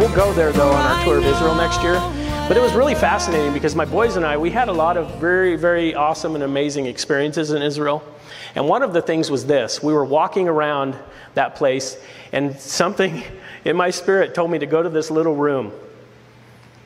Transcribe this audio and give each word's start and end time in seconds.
We'll 0.00 0.16
go 0.16 0.32
there 0.32 0.50
though 0.50 0.70
on 0.70 0.86
our 0.86 1.04
tour 1.04 1.18
of 1.18 1.26
Israel 1.26 1.54
next 1.54 1.82
year. 1.82 1.92
But 2.48 2.56
it 2.56 2.60
was 2.60 2.72
really 2.72 2.94
fascinating 2.94 3.52
because 3.52 3.76
my 3.76 3.84
boys 3.84 4.16
and 4.16 4.24
I, 4.24 4.38
we 4.38 4.50
had 4.50 4.68
a 4.68 4.72
lot 4.72 4.96
of 4.96 5.20
very, 5.20 5.56
very 5.56 5.94
awesome 5.94 6.34
and 6.34 6.42
amazing 6.42 6.86
experiences 6.86 7.50
in 7.50 7.60
Israel. 7.60 8.02
And 8.54 8.66
one 8.66 8.82
of 8.82 8.94
the 8.94 9.02
things 9.02 9.30
was 9.30 9.44
this 9.44 9.82
we 9.82 9.92
were 9.92 10.04
walking 10.06 10.48
around 10.48 10.96
that 11.34 11.54
place, 11.54 11.98
and 12.32 12.58
something 12.58 13.22
in 13.66 13.76
my 13.76 13.90
spirit 13.90 14.34
told 14.34 14.50
me 14.50 14.58
to 14.60 14.66
go 14.66 14.82
to 14.82 14.88
this 14.88 15.10
little 15.10 15.36
room. 15.36 15.70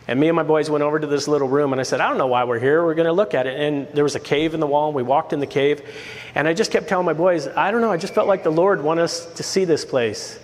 And 0.09 0.19
me 0.19 0.27
and 0.27 0.35
my 0.35 0.43
boys 0.43 0.69
went 0.69 0.83
over 0.83 0.99
to 0.99 1.07
this 1.07 1.29
little 1.29 1.49
room, 1.49 1.73
and 1.73 1.81
I 1.81 1.85
said, 1.85 2.01
I 2.01 2.09
don't 2.09 2.19
know 2.19 2.27
why 2.27 2.43
we're 2.43 2.59
here. 2.59 2.85
We're 2.85 2.95
going 2.95 3.07
to 3.07 3.13
look 3.13 3.33
at 3.33 3.47
it. 3.47 3.59
And 3.59 3.89
there 3.95 4.05
was 4.05 4.17
a 4.17 4.21
cave 4.21 4.55
in 4.55 4.61
the 4.61 4.67
wall, 4.67 4.89
and 4.89 4.97
we 4.97 5.05
walked 5.05 5.33
in 5.33 5.39
the 5.39 5.47
cave. 5.47 5.89
And 6.35 6.49
I 6.49 6.53
just 6.53 6.73
kept 6.73 6.89
telling 6.89 7.07
my 7.07 7.15
boys, 7.15 7.47
I 7.47 7.71
don't 7.71 7.81
know, 7.81 7.93
I 7.93 7.97
just 7.97 8.13
felt 8.13 8.27
like 8.27 8.43
the 8.43 8.51
Lord 8.51 8.83
wanted 8.83 9.03
us 9.03 9.25
to 9.35 9.43
see 9.45 9.65
this 9.65 9.85
place. 9.85 10.39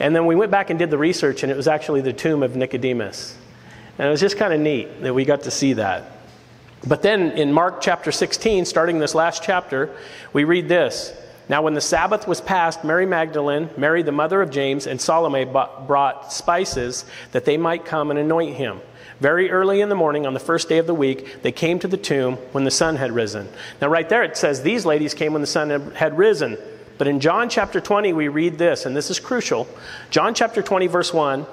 And 0.00 0.14
then 0.14 0.26
we 0.26 0.34
went 0.34 0.50
back 0.50 0.70
and 0.70 0.78
did 0.78 0.90
the 0.90 0.98
research, 0.98 1.42
and 1.42 1.50
it 1.50 1.56
was 1.56 1.68
actually 1.68 2.00
the 2.00 2.12
tomb 2.12 2.42
of 2.42 2.54
Nicodemus. 2.56 3.36
And 3.98 4.06
it 4.06 4.10
was 4.10 4.20
just 4.20 4.36
kind 4.36 4.52
of 4.52 4.60
neat 4.60 5.02
that 5.02 5.12
we 5.12 5.24
got 5.24 5.42
to 5.42 5.50
see 5.50 5.72
that. 5.74 6.12
But 6.86 7.02
then 7.02 7.32
in 7.32 7.52
Mark 7.52 7.80
chapter 7.80 8.12
16, 8.12 8.64
starting 8.64 9.00
this 9.00 9.14
last 9.14 9.42
chapter, 9.42 9.90
we 10.32 10.44
read 10.44 10.68
this. 10.68 11.12
Now, 11.48 11.62
when 11.62 11.74
the 11.74 11.80
Sabbath 11.80 12.28
was 12.28 12.40
past, 12.40 12.84
Mary 12.84 13.06
Magdalene, 13.06 13.70
Mary 13.76 14.02
the 14.02 14.12
mother 14.12 14.42
of 14.42 14.50
James, 14.50 14.86
and 14.86 15.00
Salome 15.00 15.44
brought 15.46 16.32
spices 16.32 17.04
that 17.32 17.44
they 17.44 17.56
might 17.56 17.84
come 17.84 18.10
and 18.10 18.18
anoint 18.18 18.56
him. 18.56 18.80
Very 19.18 19.50
early 19.50 19.80
in 19.80 19.88
the 19.88 19.96
morning, 19.96 20.26
on 20.26 20.34
the 20.34 20.40
first 20.40 20.68
day 20.68 20.78
of 20.78 20.86
the 20.86 20.94
week, 20.94 21.42
they 21.42 21.50
came 21.50 21.78
to 21.80 21.88
the 21.88 21.96
tomb 21.96 22.36
when 22.52 22.64
the 22.64 22.70
sun 22.70 22.96
had 22.96 23.10
risen. 23.10 23.48
Now, 23.80 23.88
right 23.88 24.08
there 24.08 24.22
it 24.22 24.36
says 24.36 24.62
these 24.62 24.86
ladies 24.86 25.14
came 25.14 25.32
when 25.32 25.40
the 25.40 25.48
sun 25.48 25.70
had 25.92 26.16
risen. 26.16 26.56
But 26.98 27.06
in 27.06 27.20
John 27.20 27.48
chapter 27.48 27.80
20, 27.80 28.12
we 28.12 28.28
read 28.28 28.58
this, 28.58 28.84
and 28.84 28.94
this 28.94 29.08
is 29.08 29.20
crucial. 29.20 29.68
John 30.10 30.34
chapter 30.34 30.62
20, 30.62 30.88
verse 30.88 31.14
1 31.14 31.46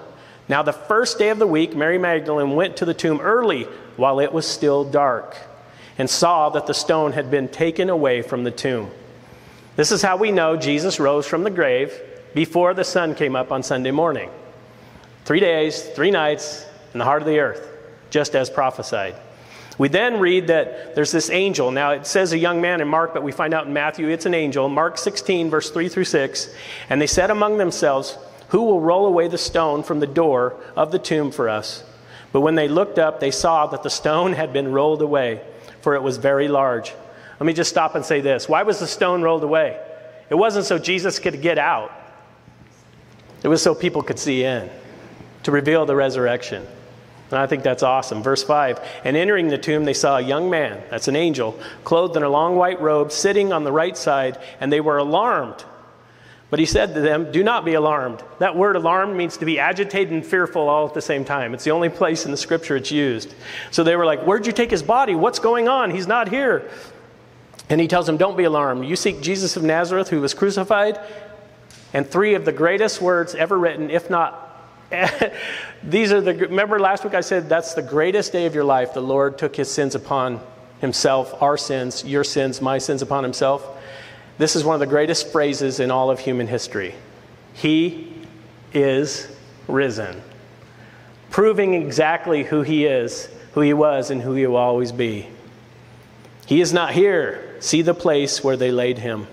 Now, 0.49 0.63
the 0.63 0.73
first 0.73 1.19
day 1.19 1.29
of 1.29 1.39
the 1.39 1.47
week, 1.47 1.75
Mary 1.75 1.99
Magdalene 1.99 2.55
went 2.55 2.77
to 2.77 2.85
the 2.85 2.95
tomb 2.95 3.21
early 3.21 3.63
while 3.95 4.19
it 4.19 4.33
was 4.33 4.47
still 4.47 4.83
dark 4.83 5.37
and 5.97 6.09
saw 6.09 6.49
that 6.49 6.65
the 6.67 6.73
stone 6.73 7.13
had 7.13 7.31
been 7.31 7.47
taken 7.47 7.89
away 7.89 8.23
from 8.23 8.43
the 8.43 8.52
tomb. 8.52 8.89
This 9.75 9.91
is 9.91 10.02
how 10.02 10.17
we 10.17 10.31
know 10.31 10.57
Jesus 10.57 10.99
rose 10.99 11.27
from 11.27 11.43
the 11.43 11.49
grave 11.49 11.93
before 12.33 12.73
the 12.73 12.83
sun 12.83 13.15
came 13.15 13.35
up 13.35 13.52
on 13.52 13.61
Sunday 13.63 13.91
morning. 13.91 14.30
Three 15.25 15.39
days, 15.39 15.81
three 15.81 16.11
nights 16.11 16.65
in 16.93 16.99
the 16.99 17.05
heart 17.05 17.21
of 17.21 17.27
the 17.27 17.39
earth, 17.39 17.67
just 18.09 18.36
as 18.36 18.49
prophesied. 18.49 19.15
We 19.77 19.89
then 19.89 20.19
read 20.19 20.47
that 20.47 20.95
there's 20.95 21.11
this 21.11 21.30
angel. 21.30 21.71
Now, 21.71 21.91
it 21.91 22.08
says 22.08 22.31
a 22.31 22.37
young 22.37 22.61
man 22.61 22.80
in 22.80 22.87
Mark, 22.87 23.13
but 23.13 23.23
we 23.23 23.31
find 23.31 23.53
out 23.53 23.67
in 23.67 23.73
Matthew 23.73 24.08
it's 24.08 24.25
an 24.25 24.33
angel. 24.33 24.69
Mark 24.69 24.97
16, 24.97 25.49
verse 25.49 25.69
3 25.69 25.89
through 25.89 26.05
6. 26.05 26.49
And 26.89 27.02
they 27.02 27.08
said 27.08 27.30
among 27.30 27.58
themselves, 27.58 28.17
Who 28.49 28.64
will 28.64 28.80
roll 28.80 29.05
away 29.05 29.27
the 29.27 29.37
stone 29.37 29.83
from 29.83 29.99
the 29.99 30.08
door 30.08 30.55
of 30.77 30.91
the 30.91 30.99
tomb 30.99 31.31
for 31.31 31.49
us? 31.49 31.83
But 32.31 32.41
when 32.41 32.55
they 32.55 32.67
looked 32.67 32.99
up, 32.99 33.19
they 33.19 33.31
saw 33.31 33.67
that 33.67 33.83
the 33.83 33.89
stone 33.89 34.33
had 34.33 34.53
been 34.53 34.71
rolled 34.71 35.02
away, 35.02 35.41
for 35.81 35.95
it 35.95 36.03
was 36.03 36.17
very 36.17 36.47
large. 36.47 36.93
Let 37.39 37.45
me 37.45 37.53
just 37.53 37.69
stop 37.69 37.95
and 37.95 38.05
say 38.05 38.21
this. 38.21 38.47
Why 38.47 38.64
was 38.64 38.80
the 38.80 38.87
stone 38.87 39.21
rolled 39.21 39.43
away? 39.43 39.80
It 40.30 40.35
wasn't 40.35 40.65
so 40.65 40.77
Jesus 40.77 41.19
could 41.19 41.41
get 41.41 41.58
out, 41.58 41.91
it 43.43 43.47
was 43.47 43.61
so 43.61 43.75
people 43.75 44.02
could 44.02 44.19
see 44.19 44.43
in, 44.43 44.69
to 45.43 45.52
reveal 45.52 45.85
the 45.85 45.95
resurrection. 45.95 46.65
And 47.31 47.39
I 47.39 47.47
think 47.47 47.63
that's 47.63 47.83
awesome. 47.83 48.21
Verse 48.21 48.43
5 48.43 48.80
And 49.03 49.17
entering 49.17 49.47
the 49.47 49.58
tomb, 49.58 49.86
they 49.86 49.93
saw 49.93 50.17
a 50.17 50.21
young 50.21 50.49
man, 50.49 50.83
that's 50.89 51.08
an 51.08 51.15
angel, 51.15 51.59
clothed 51.83 52.17
in 52.17 52.23
a 52.23 52.30
long 52.30 52.55
white 52.55 52.80
robe, 52.80 53.11
sitting 53.11 53.52
on 53.52 53.63
the 53.63 53.71
right 53.71 53.97
side, 53.97 54.37
and 54.59 54.71
they 54.71 54.81
were 54.81 54.97
alarmed. 54.97 55.65
But 56.52 56.59
he 56.59 56.65
said 56.65 56.93
to 56.93 57.02
them, 57.02 57.31
Do 57.31 57.43
not 57.43 57.65
be 57.65 57.73
alarmed. 57.73 58.23
That 58.39 58.55
word 58.55 58.75
alarmed 58.75 59.17
means 59.17 59.37
to 59.37 59.45
be 59.45 59.59
agitated 59.59 60.14
and 60.14 60.25
fearful 60.25 60.69
all 60.69 60.87
at 60.87 60.93
the 60.93 61.02
same 61.02 61.25
time. 61.25 61.53
It's 61.53 61.64
the 61.64 61.71
only 61.71 61.89
place 61.89 62.25
in 62.25 62.31
the 62.31 62.37
scripture 62.37 62.75
it's 62.75 62.91
used. 62.91 63.33
So 63.71 63.83
they 63.83 63.95
were 63.95 64.05
like, 64.05 64.21
Where'd 64.23 64.45
you 64.45 64.53
take 64.53 64.71
his 64.71 64.83
body? 64.83 65.15
What's 65.15 65.39
going 65.39 65.67
on? 65.67 65.89
He's 65.89 66.08
not 66.08 66.30
here. 66.30 66.69
And 67.69 67.81
he 67.81 67.87
tells 67.87 68.05
them, 68.05 68.17
Don't 68.17 68.37
be 68.37 68.43
alarmed. 68.43 68.85
You 68.85 68.95
seek 68.95 69.21
Jesus 69.21 69.58
of 69.58 69.64
Nazareth 69.64 70.09
who 70.09 70.21
was 70.21 70.35
crucified. 70.35 70.99
And 71.93 72.08
three 72.08 72.35
of 72.35 72.45
the 72.45 72.52
greatest 72.52 73.02
words 73.02 73.33
ever 73.33 73.58
written, 73.58 73.89
if 73.89 74.09
not 74.09 74.45
these 75.83 76.11
are 76.11 76.22
the 76.22 76.33
remember 76.33 76.80
last 76.80 77.04
week 77.04 77.14
I 77.14 77.22
said 77.22 77.50
that's 77.50 77.73
the 77.73 77.82
greatest 77.82 78.32
day 78.32 78.45
of 78.45 78.56
your 78.56 78.64
life. 78.64 78.94
The 78.94 79.02
Lord 79.02 79.38
took 79.38 79.56
his 79.56 79.72
sins 79.72 79.95
upon 79.95 80.39
himself, 80.82 81.42
our 81.42 81.58
sins, 81.58 82.04
your 82.04 82.23
sins, 82.23 82.61
my 82.61 82.78
sins 82.78 83.02
upon 83.02 83.23
himself. 83.23 83.66
This 84.38 84.56
is 84.56 84.64
one 84.64 84.73
of 84.73 84.80
the 84.80 84.86
greatest 84.86 85.32
phrases 85.32 85.80
in 85.80 85.92
all 85.92 86.11
of 86.11 86.20
human 86.20 86.48
history. 86.48 86.94
He 87.54 88.14
is 88.73 89.28
risen. 89.67 90.22
Proving 91.30 91.73
exactly 91.73 92.44
who 92.44 92.62
he 92.62 92.86
is, 92.86 93.30
who 93.54 93.62
he 93.62 93.73
was, 93.73 94.12
and 94.12 94.22
who 94.22 94.33
he 94.33 94.45
will 94.45 94.58
always 94.58 94.92
be. 94.92 95.27
He 96.45 96.62
is 96.62 96.73
not 96.73 96.94
here. 96.94 97.56
See 97.60 97.82
the 97.82 97.94
place 97.94 98.44
where 98.44 98.58
they 98.58 98.72
laid 98.72 99.00
him. 99.00 99.27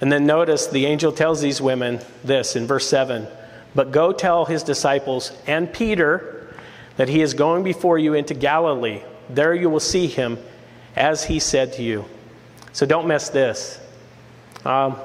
And 0.00 0.10
then 0.10 0.26
notice 0.26 0.66
the 0.66 0.86
angel 0.86 1.12
tells 1.12 1.42
these 1.42 1.60
women 1.60 2.00
this 2.24 2.56
in 2.56 2.66
verse 2.66 2.86
7 2.88 3.28
But 3.74 3.92
go 3.92 4.12
tell 4.12 4.44
his 4.44 4.62
disciples 4.62 5.32
and 5.46 5.72
Peter 5.72 6.54
that 6.96 7.08
he 7.08 7.22
is 7.22 7.34
going 7.34 7.62
before 7.62 7.98
you 7.98 8.14
into 8.14 8.34
Galilee. 8.34 9.02
There 9.28 9.54
you 9.54 9.70
will 9.70 9.80
see 9.80 10.06
him 10.06 10.38
as 10.96 11.24
he 11.24 11.38
said 11.38 11.72
to 11.74 11.82
you. 11.82 12.04
So 12.72 12.86
don't 12.86 13.06
miss 13.06 13.28
this. 13.28 13.80
Um, 14.64 14.96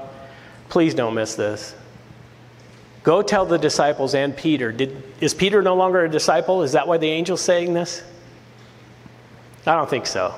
please 0.69 0.93
don't 0.93 1.13
miss 1.13 1.35
this. 1.35 1.75
Go 3.03 3.21
tell 3.21 3.45
the 3.45 3.57
disciples 3.57 4.15
and 4.15 4.35
Peter. 4.35 4.71
Did, 4.71 5.03
is 5.21 5.33
Peter 5.33 5.61
no 5.61 5.75
longer 5.75 6.03
a 6.05 6.09
disciple? 6.09 6.63
Is 6.63 6.71
that 6.71 6.87
why 6.87 6.97
the 6.97 7.11
angel's 7.11 7.41
saying 7.41 7.73
this? 7.73 8.03
I 9.67 9.75
don't 9.75 9.89
think 9.89 10.07
so. 10.07 10.33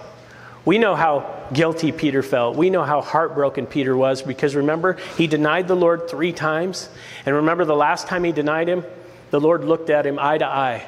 We 0.65 0.77
know 0.77 0.95
how 0.95 1.36
guilty 1.53 1.91
Peter 1.91 2.23
felt. 2.23 2.55
We 2.55 2.69
know 2.69 2.83
how 2.83 3.01
heartbroken 3.01 3.65
Peter 3.67 3.95
was 3.95 4.21
because 4.21 4.55
remember, 4.55 4.97
he 5.17 5.27
denied 5.27 5.67
the 5.67 5.75
Lord 5.75 6.09
three 6.09 6.33
times. 6.33 6.89
And 7.25 7.35
remember, 7.35 7.65
the 7.65 7.75
last 7.75 8.07
time 8.07 8.23
he 8.23 8.31
denied 8.31 8.67
him, 8.67 8.83
the 9.31 9.39
Lord 9.39 9.63
looked 9.63 9.89
at 9.89 10.05
him 10.05 10.19
eye 10.19 10.37
to 10.37 10.45
eye 10.45 10.87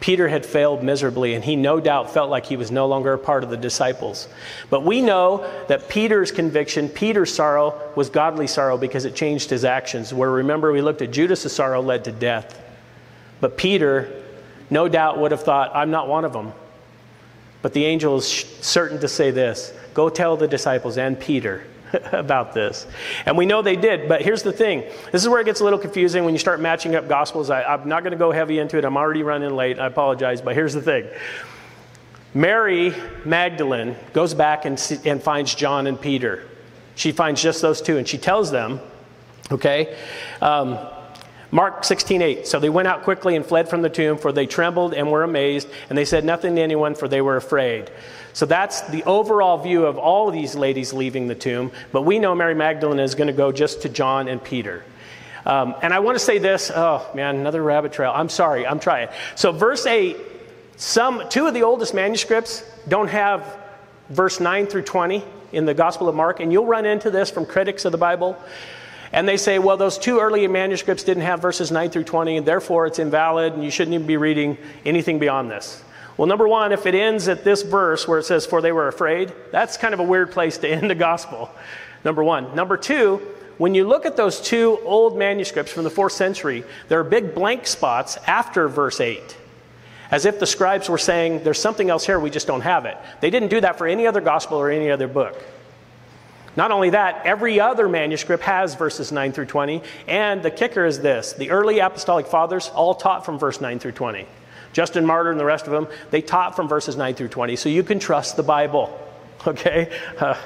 Peter 0.00 0.28
had 0.28 0.46
failed 0.46 0.82
miserably, 0.82 1.34
and 1.34 1.44
he 1.44 1.56
no 1.56 1.78
doubt 1.78 2.10
felt 2.10 2.30
like 2.30 2.46
he 2.46 2.56
was 2.56 2.70
no 2.70 2.86
longer 2.86 3.12
a 3.12 3.18
part 3.18 3.44
of 3.44 3.50
the 3.50 3.56
disciples. 3.56 4.28
But 4.70 4.82
we 4.82 5.02
know 5.02 5.48
that 5.68 5.90
Peter's 5.90 6.32
conviction, 6.32 6.88
Peter's 6.88 7.32
sorrow, 7.32 7.78
was 7.94 8.08
godly 8.08 8.46
sorrow 8.46 8.78
because 8.78 9.04
it 9.04 9.14
changed 9.14 9.50
his 9.50 9.64
actions. 9.64 10.12
Where 10.12 10.30
remember, 10.30 10.72
we 10.72 10.80
looked 10.80 11.02
at 11.02 11.10
Judas' 11.10 11.54
sorrow 11.54 11.82
led 11.82 12.04
to 12.04 12.12
death. 12.12 12.60
But 13.40 13.58
Peter, 13.58 14.22
no 14.70 14.88
doubt, 14.88 15.18
would 15.18 15.32
have 15.32 15.42
thought, 15.42 15.72
I'm 15.74 15.90
not 15.90 16.08
one 16.08 16.24
of 16.24 16.32
them. 16.32 16.54
But 17.62 17.72
the 17.72 17.84
angel 17.84 18.16
is 18.16 18.26
certain 18.26 18.98
to 19.00 19.08
say 19.08 19.30
this 19.30 19.72
Go 19.94 20.08
tell 20.08 20.36
the 20.36 20.48
disciples 20.48 20.98
and 20.98 21.18
Peter 21.18 21.64
about 22.12 22.54
this. 22.54 22.86
And 23.26 23.36
we 23.36 23.46
know 23.46 23.62
they 23.62 23.76
did, 23.76 24.08
but 24.08 24.22
here's 24.22 24.42
the 24.42 24.52
thing. 24.52 24.84
This 25.12 25.22
is 25.22 25.28
where 25.28 25.40
it 25.40 25.44
gets 25.44 25.60
a 25.60 25.64
little 25.64 25.78
confusing 25.78 26.24
when 26.24 26.34
you 26.34 26.38
start 26.38 26.60
matching 26.60 26.94
up 26.94 27.08
gospels. 27.08 27.50
I, 27.50 27.74
am 27.74 27.88
not 27.88 28.02
going 28.02 28.12
to 28.12 28.18
go 28.18 28.30
heavy 28.30 28.58
into 28.58 28.78
it. 28.78 28.84
I'm 28.84 28.96
already 28.96 29.22
running 29.22 29.54
late. 29.54 29.78
I 29.78 29.86
apologize, 29.86 30.40
but 30.40 30.54
here's 30.54 30.74
the 30.74 30.82
thing. 30.82 31.08
Mary 32.32 32.94
Magdalene 33.24 33.96
goes 34.12 34.34
back 34.34 34.64
and, 34.64 34.80
and 35.04 35.20
finds 35.20 35.54
John 35.54 35.88
and 35.88 36.00
Peter. 36.00 36.46
She 36.94 37.12
finds 37.12 37.42
just 37.42 37.60
those 37.60 37.82
two, 37.82 37.98
and 37.98 38.06
she 38.06 38.18
tells 38.18 38.50
them, 38.52 38.78
okay, 39.50 39.96
um, 40.40 40.78
Mark 41.50 41.82
16:8. 41.82 42.46
So 42.46 42.60
they 42.60 42.68
went 42.68 42.88
out 42.88 43.02
quickly 43.02 43.36
and 43.36 43.44
fled 43.44 43.68
from 43.68 43.82
the 43.82 43.90
tomb, 43.90 44.18
for 44.18 44.32
they 44.32 44.46
trembled 44.46 44.94
and 44.94 45.10
were 45.10 45.22
amazed, 45.22 45.68
and 45.88 45.98
they 45.98 46.04
said 46.04 46.24
nothing 46.24 46.56
to 46.56 46.62
anyone, 46.62 46.94
for 46.94 47.08
they 47.08 47.20
were 47.20 47.36
afraid. 47.36 47.90
So 48.32 48.46
that's 48.46 48.82
the 48.82 49.02
overall 49.04 49.58
view 49.58 49.86
of 49.86 49.98
all 49.98 50.28
of 50.28 50.34
these 50.34 50.54
ladies 50.54 50.92
leaving 50.92 51.26
the 51.26 51.34
tomb. 51.34 51.72
But 51.90 52.02
we 52.02 52.18
know 52.18 52.34
Mary 52.34 52.54
Magdalene 52.54 53.00
is 53.00 53.14
going 53.14 53.26
to 53.26 53.32
go 53.32 53.50
just 53.50 53.82
to 53.82 53.88
John 53.88 54.28
and 54.28 54.42
Peter. 54.42 54.84
Um, 55.44 55.74
and 55.82 55.92
I 55.92 56.00
want 56.00 56.16
to 56.16 56.24
say 56.24 56.38
this. 56.38 56.70
Oh 56.74 57.04
man, 57.14 57.36
another 57.36 57.62
rabbit 57.62 57.92
trail. 57.92 58.12
I'm 58.14 58.28
sorry. 58.28 58.66
I'm 58.66 58.78
trying. 58.78 59.08
So 59.34 59.52
verse 59.52 59.86
8. 59.86 60.16
Some 60.76 61.28
two 61.28 61.46
of 61.46 61.54
the 61.54 61.62
oldest 61.62 61.92
manuscripts 61.92 62.64
don't 62.88 63.08
have 63.08 63.44
verse 64.08 64.40
9 64.40 64.66
through 64.66 64.82
20 64.82 65.22
in 65.52 65.64
the 65.66 65.74
Gospel 65.74 66.08
of 66.08 66.14
Mark, 66.14 66.40
and 66.40 66.52
you'll 66.52 66.66
run 66.66 66.86
into 66.86 67.10
this 67.10 67.30
from 67.30 67.44
critics 67.44 67.84
of 67.84 67.92
the 67.92 67.98
Bible. 67.98 68.38
And 69.12 69.28
they 69.28 69.36
say, 69.36 69.58
well, 69.58 69.76
those 69.76 69.98
two 69.98 70.20
early 70.20 70.46
manuscripts 70.46 71.02
didn't 71.02 71.24
have 71.24 71.42
verses 71.42 71.72
9 71.72 71.90
through 71.90 72.04
20, 72.04 72.36
and 72.36 72.46
therefore 72.46 72.86
it's 72.86 72.98
invalid, 72.98 73.54
and 73.54 73.64
you 73.64 73.70
shouldn't 73.70 73.94
even 73.94 74.06
be 74.06 74.16
reading 74.16 74.56
anything 74.84 75.18
beyond 75.18 75.50
this. 75.50 75.82
Well, 76.16 76.28
number 76.28 76.46
one, 76.46 76.70
if 76.70 76.86
it 76.86 76.94
ends 76.94 77.28
at 77.28 77.44
this 77.44 77.62
verse 77.62 78.06
where 78.06 78.18
it 78.18 78.24
says, 78.24 78.46
For 78.46 78.60
they 78.60 78.72
were 78.72 78.88
afraid, 78.88 79.32
that's 79.50 79.76
kind 79.76 79.94
of 79.94 80.00
a 80.00 80.04
weird 80.04 80.30
place 80.30 80.58
to 80.58 80.68
end 80.68 80.90
the 80.90 80.94
gospel. 80.94 81.50
Number 82.04 82.22
one. 82.22 82.54
Number 82.54 82.76
two, 82.76 83.16
when 83.58 83.74
you 83.74 83.86
look 83.86 84.06
at 84.06 84.16
those 84.16 84.40
two 84.40 84.78
old 84.84 85.18
manuscripts 85.18 85.72
from 85.72 85.84
the 85.84 85.90
fourth 85.90 86.12
century, 86.12 86.64
there 86.88 87.00
are 87.00 87.04
big 87.04 87.34
blank 87.34 87.66
spots 87.66 88.16
after 88.26 88.68
verse 88.68 89.00
8. 89.00 89.36
As 90.10 90.24
if 90.24 90.38
the 90.38 90.46
scribes 90.46 90.88
were 90.88 90.98
saying, 90.98 91.42
There's 91.42 91.60
something 91.60 91.90
else 91.90 92.06
here, 92.06 92.20
we 92.20 92.30
just 92.30 92.46
don't 92.46 92.60
have 92.60 92.84
it. 92.84 92.96
They 93.20 93.30
didn't 93.30 93.48
do 93.48 93.60
that 93.60 93.76
for 93.76 93.86
any 93.86 94.06
other 94.06 94.20
gospel 94.20 94.58
or 94.58 94.70
any 94.70 94.90
other 94.90 95.08
book. 95.08 95.42
Not 96.60 96.72
only 96.72 96.90
that, 96.90 97.24
every 97.24 97.58
other 97.58 97.88
manuscript 97.88 98.42
has 98.42 98.74
verses 98.74 99.10
9 99.10 99.32
through 99.32 99.46
20. 99.46 99.82
And 100.06 100.42
the 100.42 100.50
kicker 100.50 100.84
is 100.84 101.00
this 101.00 101.32
the 101.32 101.48
early 101.48 101.78
apostolic 101.78 102.26
fathers 102.26 102.68
all 102.74 102.94
taught 102.94 103.24
from 103.24 103.38
verse 103.38 103.62
9 103.62 103.78
through 103.78 103.92
20. 103.92 104.26
Justin 104.74 105.06
Martyr 105.06 105.30
and 105.30 105.40
the 105.40 105.44
rest 105.46 105.64
of 105.64 105.72
them, 105.72 105.88
they 106.10 106.20
taught 106.20 106.54
from 106.54 106.68
verses 106.68 106.98
9 106.98 107.14
through 107.14 107.28
20. 107.28 107.56
So 107.56 107.70
you 107.70 107.82
can 107.82 107.98
trust 107.98 108.36
the 108.36 108.42
Bible. 108.42 108.94
Okay? 109.46 109.90
Uh, 110.18 110.36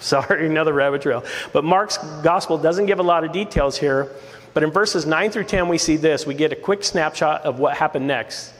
sorry, 0.00 0.46
another 0.50 0.72
rabbit 0.72 1.02
trail. 1.02 1.24
But 1.52 1.62
Mark's 1.62 1.98
gospel 2.24 2.58
doesn't 2.58 2.86
give 2.86 2.98
a 2.98 3.04
lot 3.04 3.22
of 3.22 3.30
details 3.30 3.78
here. 3.78 4.10
But 4.52 4.64
in 4.64 4.72
verses 4.72 5.06
9 5.06 5.30
through 5.30 5.44
10, 5.44 5.68
we 5.68 5.78
see 5.78 5.94
this. 5.94 6.26
We 6.26 6.34
get 6.34 6.50
a 6.50 6.56
quick 6.56 6.82
snapshot 6.82 7.42
of 7.42 7.60
what 7.60 7.76
happened 7.76 8.08
next. 8.08 8.52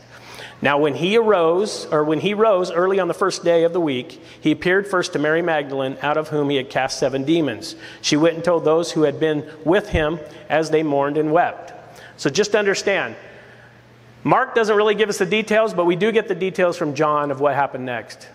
Now, 0.62 0.78
when 0.78 0.94
he 0.94 1.16
arose, 1.16 1.86
or 1.86 2.04
when 2.04 2.20
he 2.20 2.34
rose 2.34 2.70
early 2.70 3.00
on 3.00 3.08
the 3.08 3.14
first 3.14 3.42
day 3.42 3.64
of 3.64 3.72
the 3.72 3.80
week, 3.80 4.22
he 4.40 4.52
appeared 4.52 4.86
first 4.86 5.12
to 5.12 5.18
Mary 5.18 5.42
Magdalene, 5.42 5.98
out 6.02 6.16
of 6.16 6.28
whom 6.28 6.50
he 6.50 6.56
had 6.56 6.70
cast 6.70 7.00
seven 7.00 7.24
demons. 7.24 7.74
She 8.00 8.16
went 8.16 8.36
and 8.36 8.44
told 8.44 8.64
those 8.64 8.92
who 8.92 9.02
had 9.02 9.18
been 9.18 9.44
with 9.64 9.88
him 9.88 10.20
as 10.48 10.70
they 10.70 10.84
mourned 10.84 11.18
and 11.18 11.32
wept. 11.32 11.72
So 12.16 12.30
just 12.30 12.54
understand, 12.54 13.16
Mark 14.22 14.54
doesn't 14.54 14.76
really 14.76 14.94
give 14.94 15.08
us 15.08 15.18
the 15.18 15.26
details, 15.26 15.74
but 15.74 15.84
we 15.84 15.96
do 15.96 16.12
get 16.12 16.28
the 16.28 16.34
details 16.36 16.76
from 16.76 16.94
John 16.94 17.32
of 17.32 17.40
what 17.40 17.56
happened 17.56 17.84
next. 17.84 18.28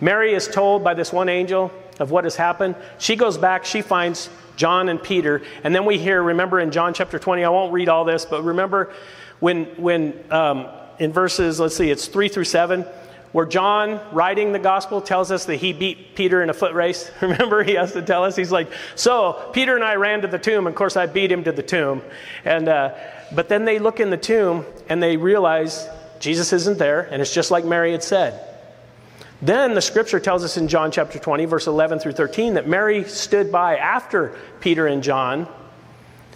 Mary 0.00 0.34
is 0.34 0.46
told 0.46 0.84
by 0.84 0.94
this 0.94 1.12
one 1.12 1.28
angel 1.28 1.72
of 1.98 2.12
what 2.12 2.22
has 2.22 2.36
happened. 2.36 2.76
She 2.98 3.16
goes 3.16 3.36
back, 3.36 3.64
she 3.64 3.82
finds 3.82 4.30
John 4.54 4.88
and 4.88 5.02
Peter, 5.02 5.42
and 5.64 5.74
then 5.74 5.84
we 5.84 5.98
hear, 5.98 6.22
remember 6.22 6.60
in 6.60 6.70
John 6.70 6.94
chapter 6.94 7.18
20, 7.18 7.42
I 7.42 7.48
won't 7.48 7.72
read 7.72 7.88
all 7.88 8.04
this, 8.04 8.24
but 8.24 8.44
remember 8.44 8.92
when, 9.40 9.64
when 9.76 10.14
um, 10.30 10.68
in 10.98 11.12
verses, 11.12 11.60
let's 11.60 11.76
see, 11.76 11.90
it's 11.90 12.08
3 12.08 12.28
through 12.28 12.44
7, 12.44 12.84
where 13.32 13.46
John, 13.46 14.00
writing 14.12 14.52
the 14.52 14.58
gospel, 14.58 15.00
tells 15.00 15.30
us 15.30 15.44
that 15.44 15.56
he 15.56 15.72
beat 15.72 16.14
Peter 16.14 16.42
in 16.42 16.50
a 16.50 16.54
foot 16.54 16.74
race. 16.74 17.10
Remember, 17.20 17.62
he 17.62 17.74
has 17.74 17.92
to 17.92 18.02
tell 18.02 18.24
us, 18.24 18.36
he's 18.36 18.52
like, 18.52 18.70
So, 18.94 19.50
Peter 19.52 19.74
and 19.74 19.84
I 19.84 19.96
ran 19.96 20.22
to 20.22 20.28
the 20.28 20.38
tomb. 20.38 20.66
Of 20.66 20.74
course, 20.74 20.96
I 20.96 21.06
beat 21.06 21.30
him 21.30 21.44
to 21.44 21.52
the 21.52 21.62
tomb. 21.62 22.02
And, 22.44 22.68
uh, 22.68 22.94
but 23.34 23.48
then 23.48 23.64
they 23.64 23.78
look 23.78 24.00
in 24.00 24.10
the 24.10 24.16
tomb 24.16 24.64
and 24.88 25.02
they 25.02 25.16
realize 25.16 25.86
Jesus 26.20 26.52
isn't 26.52 26.78
there, 26.78 27.02
and 27.02 27.22
it's 27.22 27.32
just 27.32 27.50
like 27.50 27.64
Mary 27.64 27.92
had 27.92 28.02
said. 28.02 28.44
Then 29.40 29.74
the 29.74 29.80
scripture 29.80 30.18
tells 30.18 30.42
us 30.42 30.56
in 30.56 30.66
John 30.66 30.90
chapter 30.90 31.18
20, 31.18 31.44
verse 31.44 31.68
11 31.68 32.00
through 32.00 32.12
13, 32.12 32.54
that 32.54 32.66
Mary 32.66 33.04
stood 33.04 33.52
by 33.52 33.76
after 33.76 34.36
Peter 34.60 34.88
and 34.88 35.02
John 35.02 35.46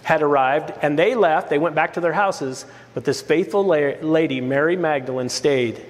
had 0.03 0.21
arrived, 0.21 0.73
and 0.81 0.99
they 0.99 1.15
left. 1.15 1.49
They 1.49 1.57
went 1.57 1.75
back 1.75 1.93
to 1.93 2.01
their 2.01 2.13
houses, 2.13 2.65
but 2.93 3.05
this 3.05 3.21
faithful 3.21 3.65
la- 3.65 3.93
lady, 4.01 4.41
Mary 4.41 4.75
Magdalene, 4.75 5.29
stayed. 5.29 5.83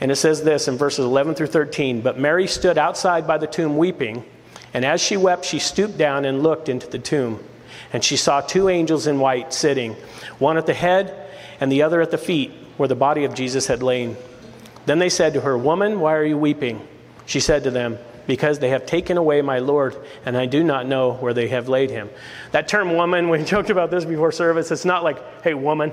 And 0.00 0.10
it 0.10 0.16
says 0.16 0.42
this 0.42 0.66
in 0.66 0.76
verses 0.76 1.04
11 1.04 1.34
through 1.36 1.46
13 1.48 2.00
But 2.00 2.18
Mary 2.18 2.46
stood 2.46 2.76
outside 2.76 3.26
by 3.26 3.38
the 3.38 3.46
tomb 3.46 3.76
weeping, 3.76 4.24
and 4.74 4.84
as 4.84 5.00
she 5.00 5.16
wept, 5.16 5.44
she 5.44 5.58
stooped 5.58 5.96
down 5.96 6.24
and 6.24 6.42
looked 6.42 6.68
into 6.68 6.88
the 6.88 6.98
tomb. 6.98 7.42
And 7.92 8.04
she 8.04 8.16
saw 8.16 8.40
two 8.40 8.68
angels 8.68 9.06
in 9.06 9.18
white 9.18 9.52
sitting, 9.52 9.94
one 10.38 10.56
at 10.56 10.66
the 10.66 10.74
head 10.74 11.28
and 11.60 11.70
the 11.70 11.82
other 11.82 12.00
at 12.00 12.10
the 12.10 12.18
feet, 12.18 12.52
where 12.76 12.88
the 12.88 12.94
body 12.94 13.24
of 13.24 13.34
Jesus 13.34 13.66
had 13.66 13.82
lain. 13.82 14.16
Then 14.86 14.98
they 14.98 15.08
said 15.08 15.34
to 15.34 15.40
her, 15.42 15.56
Woman, 15.56 16.00
why 16.00 16.14
are 16.14 16.24
you 16.24 16.38
weeping? 16.38 16.86
She 17.26 17.40
said 17.40 17.64
to 17.64 17.70
them, 17.70 17.98
Because 18.30 18.60
they 18.60 18.68
have 18.68 18.86
taken 18.86 19.16
away 19.16 19.42
my 19.42 19.58
Lord, 19.58 19.96
and 20.24 20.36
I 20.36 20.46
do 20.46 20.62
not 20.62 20.86
know 20.86 21.14
where 21.14 21.34
they 21.34 21.48
have 21.48 21.68
laid 21.68 21.90
him. 21.90 22.08
That 22.52 22.68
term 22.68 22.94
woman, 22.94 23.28
we 23.28 23.42
joked 23.42 23.70
about 23.70 23.90
this 23.90 24.04
before 24.04 24.30
service, 24.30 24.70
it's 24.70 24.84
not 24.84 25.02
like, 25.02 25.42
hey, 25.42 25.54
woman. 25.54 25.92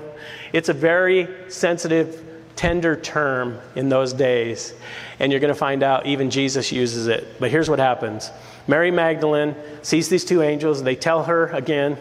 It's 0.52 0.68
a 0.68 0.72
very 0.72 1.26
sensitive, 1.50 2.24
tender 2.54 2.94
term 2.94 3.58
in 3.74 3.88
those 3.88 4.12
days. 4.12 4.72
And 5.18 5.32
you're 5.32 5.40
going 5.40 5.52
to 5.52 5.58
find 5.58 5.82
out 5.82 6.06
even 6.06 6.30
Jesus 6.30 6.70
uses 6.70 7.08
it. 7.08 7.40
But 7.40 7.50
here's 7.50 7.68
what 7.68 7.80
happens 7.80 8.30
Mary 8.68 8.92
Magdalene 8.92 9.56
sees 9.82 10.08
these 10.08 10.24
two 10.24 10.40
angels, 10.40 10.80
they 10.84 10.94
tell 10.94 11.24
her 11.24 11.48
again, 11.48 11.98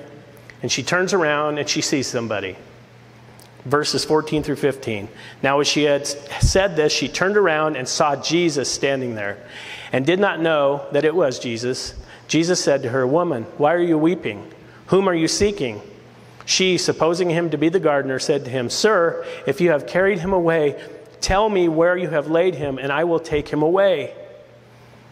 and 0.62 0.72
she 0.72 0.84
turns 0.84 1.16
around 1.16 1.58
and 1.58 1.68
she 1.68 1.82
sees 1.82 2.06
somebody 2.06 2.56
verses 3.66 4.06
14 4.06 4.44
through 4.44 4.56
15. 4.56 5.08
Now, 5.44 5.60
as 5.60 5.68
she 5.68 5.84
had 5.84 6.08
said 6.08 6.76
this, 6.76 6.94
she 6.94 7.08
turned 7.08 7.38
around 7.38 7.76
and 7.76 7.88
saw 7.88 8.16
Jesus 8.16 8.72
standing 8.72 9.16
there 9.16 9.38
and 9.92 10.06
did 10.06 10.20
not 10.20 10.40
know 10.40 10.86
that 10.92 11.06
it 11.06 11.16
was 11.16 11.40
Jesus. 11.40 11.94
Jesus 12.28 12.64
said 12.64 12.84
to 12.84 12.90
her, 12.90 13.06
Woman, 13.06 13.44
why 13.58 13.74
are 13.74 13.82
you 13.82 13.98
weeping? 13.98 14.52
Whom 14.88 15.08
are 15.08 15.14
you 15.14 15.28
seeking? 15.28 15.82
She, 16.46 16.78
supposing 16.78 17.30
him 17.30 17.50
to 17.50 17.58
be 17.58 17.70
the 17.70 17.80
gardener, 17.80 18.20
said 18.20 18.46
to 18.46 18.52
him, 18.52 18.70
Sir, 18.70 19.26
if 19.46 19.60
you 19.60 19.72
have 19.72 19.86
carried 19.86 20.20
him 20.20 20.32
away, 20.32 20.82
tell 21.20 21.50
me 21.50 21.68
where 21.68 21.98
you 21.98 22.10
have 22.10 22.30
laid 22.30 22.56
him, 22.56 22.78
and 22.78 22.92
I 22.92 23.04
will 23.04 23.20
take 23.20 23.50
him 23.50 23.62
away. 23.62 24.16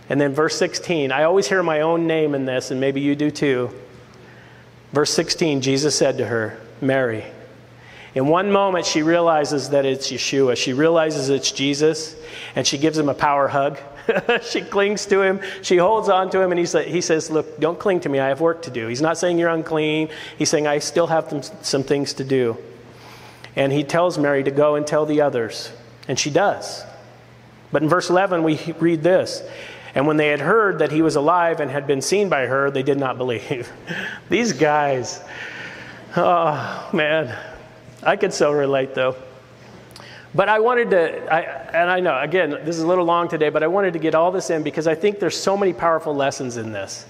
And 0.07 0.21
then 0.21 0.33
verse 0.33 0.55
16, 0.57 1.11
I 1.11 1.23
always 1.23 1.47
hear 1.47 1.61
my 1.61 1.81
own 1.81 2.07
name 2.07 2.35
in 2.35 2.45
this, 2.45 2.71
and 2.71 2.79
maybe 2.79 3.01
you 3.01 3.15
do 3.15 3.31
too. 3.31 3.71
Verse 4.93 5.13
16, 5.13 5.61
Jesus 5.61 5.97
said 5.97 6.19
to 6.19 6.27
her, 6.27 6.57
Mary. 6.79 7.25
In 8.15 8.27
one 8.27 8.49
moment, 8.49 8.85
she 8.85 9.03
realizes 9.03 9.69
that 9.71 9.85
it's 9.85 10.09
Yeshua. 10.09 10.55
She 10.55 10.71
realizes 10.71 11.27
it's 11.29 11.51
Jesus, 11.51 12.15
and 12.55 12.65
she 12.65 12.77
gives 12.77 12.97
him 12.97 13.09
a 13.09 13.13
power 13.13 13.49
hug. 13.49 13.77
she 14.41 14.61
clings 14.61 15.05
to 15.07 15.21
him. 15.21 15.41
She 15.61 15.75
holds 15.75 16.07
on 16.07 16.29
to 16.29 16.41
him, 16.41 16.51
and 16.51 16.59
he, 16.59 16.83
he 16.83 17.01
says, 17.01 17.29
Look, 17.29 17.59
don't 17.59 17.77
cling 17.77 17.99
to 18.01 18.09
me. 18.09 18.19
I 18.19 18.29
have 18.29 18.39
work 18.39 18.61
to 18.63 18.71
do. 18.71 18.87
He's 18.87 19.01
not 19.01 19.17
saying 19.17 19.37
you're 19.37 19.49
unclean. 19.49 20.09
He's 20.37 20.49
saying, 20.49 20.65
I 20.65 20.79
still 20.79 21.07
have 21.07 21.29
them, 21.29 21.43
some 21.61 21.83
things 21.83 22.13
to 22.13 22.23
do. 22.23 22.57
And 23.57 23.71
he 23.71 23.83
tells 23.83 24.17
Mary 24.17 24.43
to 24.43 24.51
go 24.51 24.75
and 24.75 24.87
tell 24.87 25.05
the 25.05 25.21
others. 25.21 25.71
And 26.07 26.17
she 26.17 26.29
does. 26.29 26.83
But 27.71 27.83
in 27.83 27.89
verse 27.89 28.09
11, 28.09 28.43
we 28.43 28.59
read 28.79 29.03
this. 29.03 29.43
And 29.93 30.07
when 30.07 30.15
they 30.17 30.27
had 30.27 30.39
heard 30.39 30.79
that 30.79 30.91
he 30.91 31.01
was 31.01 31.15
alive 31.15 31.59
and 31.59 31.69
had 31.69 31.87
been 31.87 32.01
seen 32.01 32.29
by 32.29 32.45
her, 32.45 32.71
they 32.71 32.83
did 32.83 32.97
not 32.97 33.17
believe. 33.17 33.71
These 34.29 34.53
guys, 34.53 35.21
oh 36.15 36.89
man, 36.93 37.35
I 38.05 38.15
could 38.15 38.33
so 38.33 38.51
relate 38.51 38.93
though. 38.93 39.15
But 40.35 40.49
I 40.49 40.59
wanted 40.59 40.89
to, 40.91 41.33
I, 41.33 41.41
and 41.41 41.89
I 41.89 42.01
know, 42.01 42.19
again, 42.19 42.49
this 42.49 42.75
is 42.75 42.83
a 42.83 42.87
little 42.87 43.05
long 43.05 43.29
today, 43.29 43.49
but 43.49 43.63
I 43.63 43.67
wanted 43.67 43.93
to 43.93 43.99
get 43.99 44.13
all 44.15 44.31
this 44.31 44.49
in 44.49 44.63
because 44.63 44.85
I 44.85 44.93
think 44.93 45.19
there's 45.19 45.37
so 45.39 45.55
many 45.55 45.71
powerful 45.71 46.13
lessons 46.13 46.57
in 46.57 46.73
this. 46.73 47.05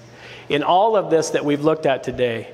In 0.48 0.62
all 0.62 0.96
of 0.96 1.10
this 1.10 1.30
that 1.30 1.44
we've 1.44 1.62
looked 1.62 1.86
at 1.86 2.04
today. 2.04 2.52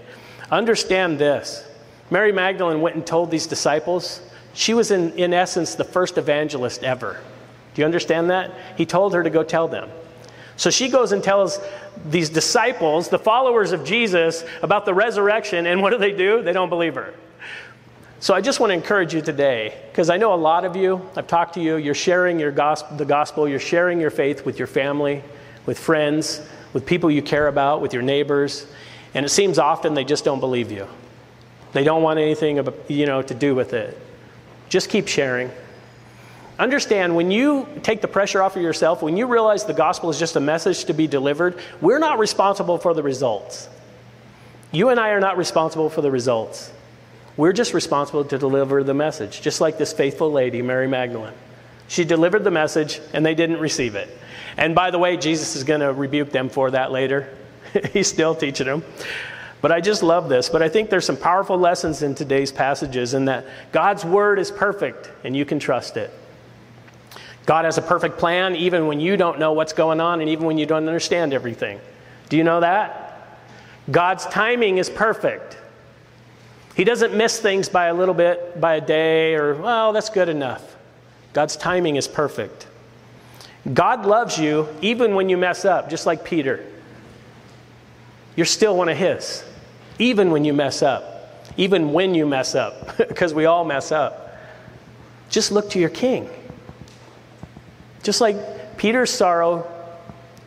Understand 0.50 1.18
this 1.18 1.66
Mary 2.11 2.32
Magdalene 2.32 2.80
went 2.80 2.96
and 2.96 3.06
told 3.06 3.30
these 3.30 3.46
disciples, 3.46 4.20
she 4.54 4.75
was, 4.75 4.90
in, 4.90 5.12
in 5.12 5.32
essence, 5.32 5.75
the 5.75 5.84
first 5.84 6.18
evangelist 6.18 6.82
ever. 6.82 7.20
Do 7.75 7.80
you 7.80 7.87
understand 7.87 8.30
that? 8.30 8.50
He 8.76 8.84
told 8.84 9.14
her 9.14 9.22
to 9.22 9.30
go 9.30 9.42
tell 9.42 9.68
them. 9.68 9.88
So 10.56 10.68
she 10.68 10.88
goes 10.88 11.12
and 11.12 11.25
tells 11.25 11.58
these 12.06 12.28
disciples, 12.28 13.08
the 13.08 13.18
followers 13.18 13.72
of 13.72 13.84
Jesus, 13.84 14.44
about 14.62 14.84
the 14.84 14.92
resurrection, 14.92 15.66
and 15.66 15.80
what 15.80 15.90
do 15.90 15.99
they 15.99 16.12
do? 16.12 16.42
They 16.42 16.52
don't 16.52 16.68
believe 16.68 16.96
her. 16.96 17.14
So 18.23 18.35
I 18.35 18.41
just 18.41 18.61
want 18.61 18.71
to 18.71 18.75
encourage 18.75 19.12
you 19.12 19.21
today, 19.21 19.76
because 19.91 20.09
I 20.09 20.17
know 20.17 20.33
a 20.33 20.37
lot 20.37 20.64
of 20.64 20.76
you, 20.76 21.05
I've 21.17 21.26
talked 21.26 21.55
to 21.55 21.61
you, 21.61 21.75
you're 21.75 21.93
sharing 21.93 22.38
your 22.38 22.52
gospel, 22.52 22.97
the 22.97 23.05
gospel, 23.05 23.49
you're 23.49 23.59
sharing 23.59 24.00
your 24.00 24.11
faith 24.11 24.47
with 24.47 24.61
your 24.61 24.69
family, 24.69 25.25
with 25.67 25.76
friends, 25.76 26.41
with 26.73 26.87
people 26.87 27.11
you 27.11 27.21
care 27.21 27.49
about, 27.49 27.81
with 27.81 27.93
your 27.93 28.02
neighbors, 28.02 28.69
and 29.14 29.26
it 29.26 29.31
seems 29.31 29.59
often 29.59 29.95
they 29.95 30.05
just 30.05 30.25
don't 30.25 30.38
believe 30.38 30.71
you. 30.71 30.87
They 31.73 31.83
don't 31.83 32.05
want 32.05 32.21
anything 32.21 32.64
you 32.87 33.07
know, 33.07 33.23
to 33.23 33.35
do 33.35 33.57
with 33.57 33.73
it. 33.73 34.00
Just 34.69 34.88
keep 34.88 35.09
sharing. 35.09 35.50
Understand 36.61 37.17
when 37.17 37.33
you 37.33 37.67
take 37.83 38.02
the 38.02 38.09
pressure 38.09 38.41
off 38.41 38.55
of 38.55 38.62
yourself, 38.62 39.02
when 39.02 39.17
you 39.17 39.26
realize 39.26 39.64
the 39.64 39.75
gospel 39.75 40.11
is 40.11 40.19
just 40.21 40.37
a 40.37 40.41
message 40.41 40.85
to 40.85 40.95
be 40.95 41.09
delivered, 41.09 41.59
we're 41.81 41.99
not 41.99 42.21
responsible 42.21 42.79
for 42.79 42.95
the 42.95 43.02
results. 43.02 43.69
You 44.71 44.91
and 44.91 45.00
I 45.00 45.09
are 45.09 45.19
not 45.19 45.37
responsible 45.38 45.91
for 45.91 46.02
the 46.02 46.11
results. 46.12 46.71
We're 47.36 47.52
just 47.52 47.72
responsible 47.72 48.24
to 48.24 48.38
deliver 48.38 48.84
the 48.84 48.94
message, 48.94 49.40
just 49.40 49.60
like 49.60 49.78
this 49.78 49.92
faithful 49.92 50.30
lady, 50.30 50.60
Mary 50.60 50.86
Magdalene. 50.86 51.32
She 51.88 52.04
delivered 52.04 52.44
the 52.44 52.50
message 52.50 53.00
and 53.12 53.24
they 53.24 53.34
didn't 53.34 53.58
receive 53.58 53.94
it. 53.94 54.08
And 54.56 54.74
by 54.74 54.90
the 54.90 54.98
way, 54.98 55.16
Jesus 55.16 55.56
is 55.56 55.64
going 55.64 55.80
to 55.80 55.92
rebuke 55.92 56.30
them 56.30 56.48
for 56.48 56.70
that 56.70 56.92
later. 56.92 57.28
He's 57.92 58.08
still 58.08 58.34
teaching 58.34 58.66
them. 58.66 58.84
But 59.62 59.72
I 59.72 59.80
just 59.80 60.02
love 60.02 60.28
this. 60.28 60.48
But 60.48 60.62
I 60.62 60.68
think 60.68 60.90
there's 60.90 61.06
some 61.06 61.16
powerful 61.16 61.56
lessons 61.56 62.02
in 62.02 62.14
today's 62.14 62.52
passages 62.52 63.14
in 63.14 63.26
that 63.26 63.46
God's 63.72 64.04
word 64.04 64.38
is 64.38 64.50
perfect 64.50 65.10
and 65.24 65.36
you 65.36 65.44
can 65.44 65.58
trust 65.58 65.96
it. 65.96 66.12
God 67.46 67.64
has 67.64 67.78
a 67.78 67.82
perfect 67.82 68.18
plan 68.18 68.56
even 68.56 68.86
when 68.86 69.00
you 69.00 69.16
don't 69.16 69.38
know 69.38 69.52
what's 69.52 69.72
going 69.72 70.00
on 70.00 70.20
and 70.20 70.28
even 70.28 70.46
when 70.46 70.58
you 70.58 70.66
don't 70.66 70.86
understand 70.86 71.32
everything. 71.32 71.80
Do 72.28 72.36
you 72.36 72.44
know 72.44 72.60
that? 72.60 73.38
God's 73.90 74.26
timing 74.26 74.78
is 74.78 74.88
perfect. 74.90 75.56
He 76.75 76.85
doesn't 76.85 77.14
miss 77.14 77.38
things 77.38 77.69
by 77.69 77.87
a 77.87 77.95
little 77.95 78.14
bit, 78.14 78.61
by 78.61 78.76
a 78.76 78.81
day, 78.81 79.35
or, 79.35 79.55
well, 79.55 79.93
that's 79.93 80.09
good 80.09 80.29
enough. 80.29 80.76
God's 81.33 81.57
timing 81.57 81.97
is 81.97 82.09
perfect. 82.09 82.67
God 83.73 84.07
loves 84.07 84.38
you 84.38 84.69
even 84.81 85.14
when 85.14 85.29
you 85.29 85.37
mess 85.37 85.64
up, 85.64 85.88
just 85.88 86.07
like 86.07 86.25
Peter. 86.25 86.64
You're 88.37 88.47
still 88.47 88.76
one 88.76 88.88
of 88.88 88.97
His, 88.97 89.45
even 89.99 90.31
when 90.31 90.45
you 90.45 90.52
mess 90.52 90.83
up, 90.83 91.45
even 91.57 91.93
when 91.93 92.14
you 92.14 92.26
mess 92.26 92.55
up, 92.55 92.97
because 93.09 93.35
we 93.35 93.45
all 93.45 93.64
mess 93.64 93.93
up. 93.93 94.37
Just 95.29 95.52
look 95.52 95.71
to 95.71 95.79
your 95.79 95.91
King. 95.91 96.29
Just 98.02 98.21
like 98.21 98.76
Peter's 98.76 99.11
sorrow 99.11 99.67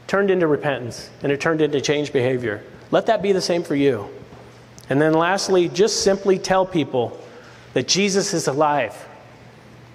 turned 0.07 0.29
into 0.29 0.45
repentance 0.45 1.09
and 1.23 1.31
it 1.31 1.39
turned 1.39 1.61
into 1.61 1.79
changed 1.81 2.13
behavior. 2.13 2.63
Let 2.91 3.05
that 3.07 3.21
be 3.21 3.31
the 3.31 3.41
same 3.41 3.63
for 3.63 3.75
you. 3.75 4.09
And 4.89 5.01
then 5.01 5.13
lastly, 5.13 5.69
just 5.69 6.03
simply 6.03 6.37
tell 6.37 6.65
people 6.65 7.19
that 7.73 7.87
Jesus 7.87 8.33
is 8.33 8.47
alive, 8.47 8.95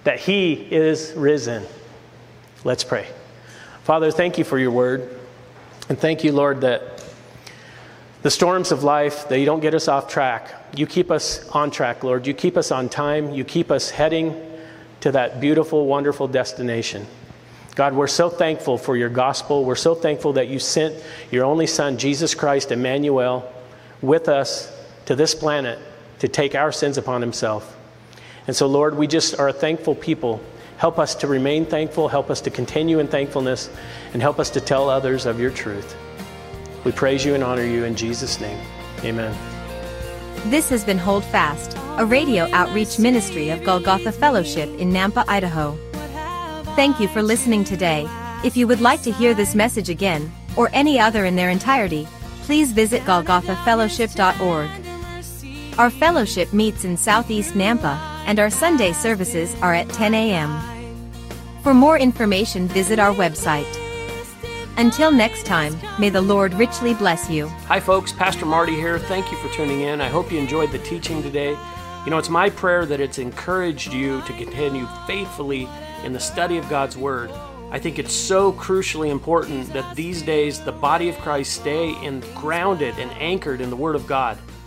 that 0.03 0.19
he 0.19 0.53
is 0.53 1.13
risen. 1.13 1.65
Let's 2.63 2.83
pray. 2.83 3.07
Father, 3.83 4.11
thank 4.11 4.37
you 4.37 4.43
for 4.43 4.59
your 4.59 4.71
word. 4.71 5.17
And 5.89 5.97
thank 5.97 6.23
you, 6.23 6.31
Lord, 6.31 6.61
that 6.61 7.03
the 8.21 8.29
storms 8.29 8.71
of 8.71 8.83
life, 8.83 9.27
that 9.29 9.39
you 9.39 9.45
don't 9.45 9.61
get 9.61 9.73
us 9.73 9.87
off 9.87 10.07
track. 10.07 10.53
You 10.75 10.85
keep 10.85 11.09
us 11.09 11.47
on 11.49 11.71
track, 11.71 12.03
Lord. 12.03 12.27
You 12.27 12.33
keep 12.33 12.55
us 12.55 12.71
on 12.71 12.87
time. 12.87 13.33
You 13.33 13.43
keep 13.43 13.71
us 13.71 13.89
heading 13.89 14.39
to 14.99 15.11
that 15.13 15.41
beautiful, 15.41 15.87
wonderful 15.87 16.27
destination. 16.27 17.07
God, 17.75 17.95
we're 17.95 18.07
so 18.07 18.29
thankful 18.29 18.77
for 18.77 18.95
your 18.95 19.09
gospel. 19.09 19.65
We're 19.65 19.75
so 19.75 19.95
thankful 19.95 20.33
that 20.33 20.49
you 20.49 20.59
sent 20.59 21.01
your 21.31 21.45
only 21.45 21.65
Son, 21.65 21.97
Jesus 21.97 22.35
Christ, 22.35 22.71
Emmanuel, 22.71 23.51
with 24.01 24.29
us 24.29 24.71
to 25.05 25.15
this 25.15 25.35
planet 25.35 25.79
to 26.19 26.27
take 26.27 26.55
our 26.55 26.71
sins 26.71 26.97
upon 26.97 27.21
himself. 27.21 27.77
And 28.47 28.55
so, 28.55 28.67
Lord, 28.67 28.97
we 28.97 29.07
just 29.07 29.39
are 29.39 29.49
a 29.49 29.53
thankful 29.53 29.95
people. 29.95 30.41
Help 30.77 30.97
us 30.97 31.15
to 31.15 31.27
remain 31.27 31.65
thankful, 31.65 32.07
help 32.07 32.29
us 32.29 32.41
to 32.41 32.49
continue 32.49 32.99
in 32.99 33.07
thankfulness, 33.07 33.69
and 34.13 34.21
help 34.21 34.39
us 34.39 34.49
to 34.51 34.61
tell 34.61 34.89
others 34.89 35.25
of 35.25 35.39
your 35.39 35.51
truth. 35.51 35.95
We 36.83 36.91
praise 36.91 37.23
you 37.23 37.35
and 37.35 37.43
honor 37.43 37.65
you 37.65 37.83
in 37.83 37.95
Jesus' 37.95 38.41
name. 38.41 38.59
Amen. 39.03 39.35
This 40.49 40.69
has 40.69 40.83
been 40.83 40.97
Hold 40.97 41.23
Fast, 41.25 41.77
a 41.99 42.05
radio 42.05 42.49
outreach 42.51 42.97
ministry 42.97 43.49
of 43.49 43.63
Golgotha 43.63 44.11
Fellowship 44.11 44.69
in 44.79 44.91
Nampa, 44.91 45.23
Idaho. 45.27 45.77
Thank 46.75 46.99
you 46.99 47.07
for 47.09 47.21
listening 47.21 47.63
today. 47.63 48.07
If 48.43 48.57
you 48.57 48.65
would 48.65 48.81
like 48.81 49.03
to 49.03 49.11
hear 49.11 49.35
this 49.35 49.53
message 49.53 49.89
again, 49.89 50.31
or 50.57 50.69
any 50.73 50.99
other 50.99 51.25
in 51.25 51.35
their 51.35 51.49
entirety, 51.51 52.07
please 52.43 52.71
visit 52.71 53.03
golgothafellowship.org. 53.03 54.80
Our 55.81 55.89
fellowship 55.89 56.53
meets 56.53 56.85
in 56.85 56.95
Southeast 56.95 57.55
Nampa, 57.55 57.97
and 58.27 58.39
our 58.39 58.51
Sunday 58.51 58.91
services 58.93 59.55
are 59.63 59.73
at 59.73 59.89
10 59.89 60.13
a.m. 60.13 60.61
For 61.63 61.73
more 61.73 61.97
information, 61.97 62.67
visit 62.67 62.99
our 62.99 63.11
website. 63.11 63.65
Until 64.77 65.11
next 65.11 65.43
time, 65.43 65.75
may 65.97 66.09
the 66.09 66.21
Lord 66.21 66.53
richly 66.53 66.93
bless 66.93 67.31
you. 67.31 67.47
Hi, 67.65 67.79
folks. 67.79 68.11
Pastor 68.11 68.45
Marty 68.45 68.75
here. 68.75 68.99
Thank 68.99 69.31
you 69.31 69.39
for 69.39 69.51
tuning 69.55 69.81
in. 69.81 70.01
I 70.01 70.07
hope 70.07 70.31
you 70.31 70.37
enjoyed 70.37 70.71
the 70.71 70.77
teaching 70.77 71.23
today. 71.23 71.57
You 72.05 72.11
know, 72.11 72.19
it's 72.19 72.29
my 72.29 72.51
prayer 72.51 72.85
that 72.85 72.99
it's 72.99 73.17
encouraged 73.17 73.91
you 73.91 74.21
to 74.21 74.33
continue 74.33 74.87
faithfully 75.07 75.67
in 76.03 76.13
the 76.13 76.19
study 76.19 76.59
of 76.59 76.69
God's 76.69 76.95
Word. 76.95 77.31
I 77.71 77.79
think 77.79 77.97
it's 77.97 78.13
so 78.13 78.53
crucially 78.53 79.09
important 79.09 79.73
that 79.73 79.95
these 79.95 80.21
days 80.21 80.59
the 80.59 80.73
body 80.73 81.09
of 81.09 81.17
Christ 81.17 81.53
stay 81.53 81.89
in, 82.03 82.19
grounded 82.35 82.99
and 82.99 83.09
anchored 83.13 83.61
in 83.61 83.71
the 83.71 83.75
Word 83.75 83.95
of 83.95 84.05
God. 84.05 84.37